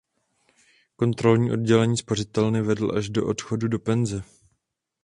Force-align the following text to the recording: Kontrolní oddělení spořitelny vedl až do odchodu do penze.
Kontrolní 0.95 1.51
oddělení 1.51 1.97
spořitelny 1.97 2.61
vedl 2.61 2.91
až 2.97 3.09
do 3.09 3.27
odchodu 3.27 3.67
do 3.67 3.79
penze. 3.79 4.23